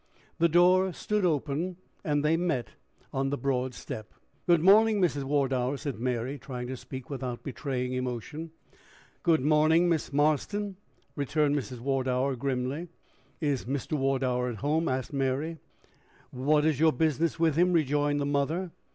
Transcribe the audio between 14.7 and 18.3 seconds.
asked Mary. "What is your business with him?" rejoined the